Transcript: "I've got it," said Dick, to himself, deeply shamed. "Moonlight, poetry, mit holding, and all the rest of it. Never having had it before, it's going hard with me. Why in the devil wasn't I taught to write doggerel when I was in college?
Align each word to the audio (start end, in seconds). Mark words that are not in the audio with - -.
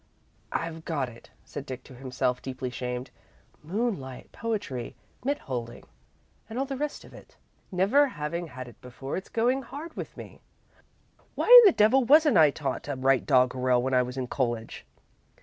"I've 0.51 0.83
got 0.83 1.09
it," 1.09 1.29
said 1.45 1.63
Dick, 1.67 1.83
to 1.83 1.93
himself, 1.93 2.41
deeply 2.41 2.71
shamed. 2.71 3.11
"Moonlight, 3.61 4.31
poetry, 4.31 4.95
mit 5.23 5.37
holding, 5.37 5.83
and 6.49 6.57
all 6.57 6.65
the 6.65 6.75
rest 6.75 7.03
of 7.05 7.13
it. 7.13 7.37
Never 7.71 8.07
having 8.07 8.47
had 8.47 8.67
it 8.67 8.81
before, 8.81 9.15
it's 9.15 9.29
going 9.29 9.61
hard 9.61 9.93
with 9.95 10.17
me. 10.17 10.41
Why 11.35 11.45
in 11.45 11.67
the 11.69 11.77
devil 11.77 12.03
wasn't 12.03 12.37
I 12.39 12.49
taught 12.49 12.81
to 12.85 12.95
write 12.95 13.27
doggerel 13.27 13.83
when 13.83 13.93
I 13.93 14.01
was 14.01 14.17
in 14.17 14.25
college? 14.25 14.87